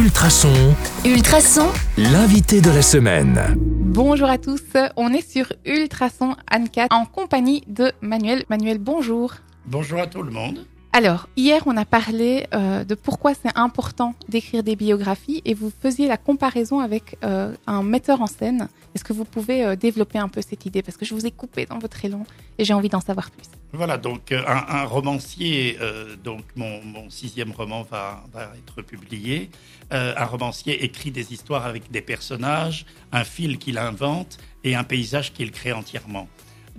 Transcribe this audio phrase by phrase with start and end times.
[0.00, 0.74] Ultrason,
[1.04, 1.68] Ultrason,
[1.98, 3.38] l'invité de la semaine.
[3.58, 4.62] Bonjour à tous,
[4.96, 8.44] on est sur Ultrason Anne-Cat en compagnie de Manuel.
[8.48, 9.34] Manuel, bonjour.
[9.66, 10.64] Bonjour à tout le monde.
[10.92, 15.70] Alors, hier, on a parlé euh, de pourquoi c'est important d'écrire des biographies et vous
[15.80, 18.68] faisiez la comparaison avec euh, un metteur en scène.
[18.96, 20.82] Est-ce que vous pouvez euh, développer un peu cette idée?
[20.82, 22.26] Parce que je vous ai coupé dans votre élan
[22.58, 23.46] et j'ai envie d'en savoir plus.
[23.72, 25.78] Voilà, donc un, romancier,
[26.24, 29.48] donc mon, sixième roman va, va être publié.
[29.92, 35.32] Un romancier écrit des histoires avec des personnages, un fil qu'il invente et un paysage
[35.32, 36.26] qu'il crée entièrement.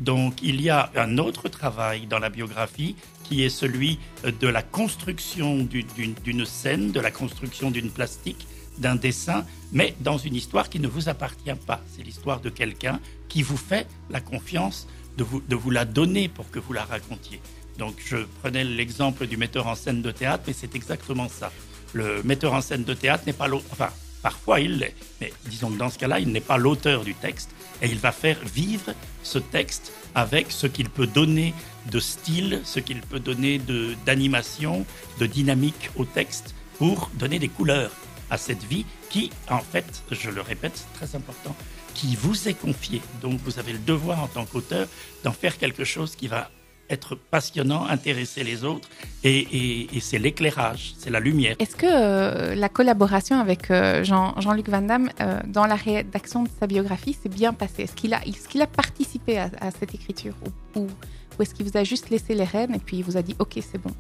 [0.02, 4.48] Donc il y a un autre travail dans la biographie qui est celui euh, de
[4.48, 5.84] la construction du-
[6.24, 8.48] d'une scène, de la construction d'une plastique,
[8.80, 11.82] d'un dessin, mais dans une histoire qui ne vous appartient pas.
[11.96, 14.88] C'est l'histoire de quelqu'un qui vous fait la confiance
[15.18, 17.40] de vous, de vous la donner pour que vous la racontiez.
[17.78, 21.52] Donc je prenais l'exemple du metteur en scène de théâtre, mais c'est exactement ça.
[21.94, 23.90] Le metteur en scène de théâtre n'est pas l'auteur, enfin
[24.22, 27.50] parfois il l'est, mais disons que dans ce cas-là, il n'est pas l'auteur du texte
[27.82, 31.54] et il va faire vivre ce texte avec ce qu'il peut donner
[31.92, 34.86] de style, ce qu'il peut donner de- d'animation,
[35.20, 37.92] de, dynamique au texte pour donner des couleurs
[38.30, 41.56] à cette vie qui, en fait, je le répète, c'est très important,
[41.96, 43.02] qui vous est confiée.
[43.22, 44.88] Donc vous avez le devoir en tant qu'auteur
[45.24, 46.50] d'en faire quelque chose qui va
[46.92, 48.88] être passionnant, intéresser les autres,
[49.24, 51.56] et, et- et c'est l'éclairage, c'est la lumière.
[51.60, 56.44] Est-ce que euh, la collaboration avec euh, Jean- Jean-Luc Van Damme euh, dans la rédaction
[56.44, 57.84] de sa biographie s'est bien passée?
[57.84, 60.36] Est-ce qu'il a, est-ce qu'il a participé à, à cette écriture?
[60.46, 60.88] Ou, ou-
[61.40, 63.36] ou est-ce qu'il vous a juste laissé les rênes et puis il vous a dit
[63.40, 63.92] OK, c'est bon?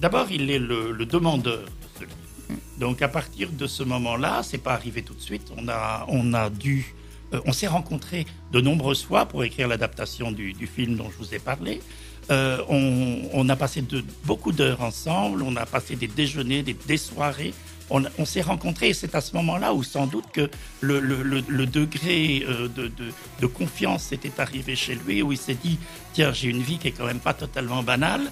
[0.00, 1.66] D'abord, il est le, le demandeur de
[1.98, 2.60] ce livre.
[2.78, 5.52] Donc, à partir de ce moment-là, c'est pas arrivé tout de suite.
[5.58, 6.94] On a, on a dû,
[7.34, 11.34] euh, on s'est rencontrés de nombreuses fois pour écrire l'adaptation du, film dont je vous
[11.34, 11.80] ai parlé.
[12.30, 13.84] Euh, on, a passé
[14.24, 15.42] beaucoup d'heures ensemble.
[15.42, 17.52] On a passé des déjeuners, des, soirées.
[17.90, 20.48] On, s'est rencontrés et c'est à ce moment-là où sans doute que
[20.80, 25.78] le, degré euh, de, confiance était arrivé chez lui, où il s'est dit
[26.14, 28.30] tiens j'ai une vie qui est quand même pas totalement banale.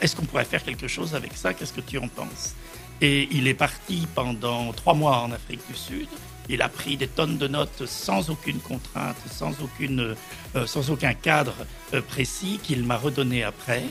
[0.00, 1.52] Est-ce qu'on pourrait faire quelque chose avec ça?
[1.52, 2.54] Qu'est-ce que tu en penses?
[3.02, 6.08] Et il est parti pendant trois mois en Afrique du Sud.
[6.48, 10.14] Il a pris des tonnes de notes sans aucune contrainte, sans, aucune,
[10.54, 11.54] euh, sans aucun cadre
[11.94, 13.82] euh, précis qu'il m'a redonné après.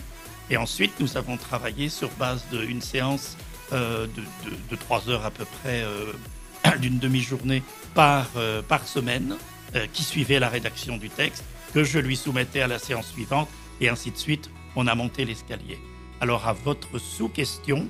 [0.49, 3.35] Et ensuite, nous avons travaillé sur base d'une séance
[3.73, 4.07] euh,
[4.69, 6.13] de, trois heures à peu près, euh,
[6.79, 7.63] d'une demi-journée
[7.93, 9.35] par, euh, par semaine,
[9.75, 13.49] euh, qui suivait la rédaction du texte, que je lui soumettais à la séance suivante,
[13.81, 14.49] et ainsi de suite.
[14.75, 15.79] On a monté l'escalier.
[16.21, 17.87] Alors, à votre sous-question,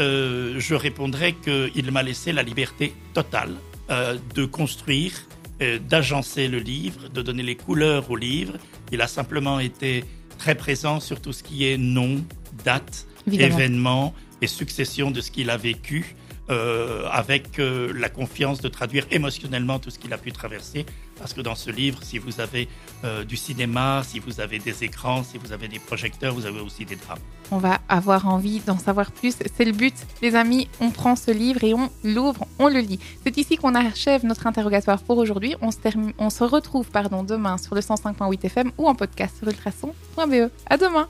[0.00, 3.56] euh, je répondrai qu'il m'a laissé la liberté totale
[3.90, 5.12] euh, de construire,
[5.62, 8.54] euh, d'agencer le livre, de donner les couleurs au livre.
[8.92, 10.04] Il a simplement été
[10.38, 12.24] très présent sur tout ce qui est nom,
[12.64, 13.54] date, Évidemment.
[13.54, 16.16] événement et succession de ce qu'il a vécu,
[16.50, 20.84] euh, avec euh, la confiance de traduire émotionnellement tout ce qu'il a pu traverser.
[21.18, 22.68] Parce que dans ce livre, si vous avez
[23.04, 26.60] euh, du cinéma, si vous avez des écrans, si vous avez des projecteurs, vous avez
[26.60, 27.18] aussi des drames.
[27.50, 29.36] On va avoir envie d'en savoir plus.
[29.56, 30.68] C'est le but, les amis.
[30.80, 32.98] On prend ce livre et on l'ouvre, on le lit.
[33.24, 35.54] C'est ici qu'on achève notre interrogatoire pour aujourd'hui.
[35.62, 35.78] On se,
[36.18, 40.50] on se retrouve pardon, demain sur le 105.8 FM ou en podcast sur ultrason.be.
[40.66, 41.02] À demain!